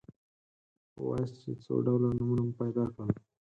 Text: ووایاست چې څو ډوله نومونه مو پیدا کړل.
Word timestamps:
ووایاست 0.99 1.35
چې 1.41 1.51
څو 1.63 1.73
ډوله 1.85 2.07
نومونه 2.17 2.43
مو 2.47 2.53
پیدا 2.61 2.85
کړل. 2.93 3.09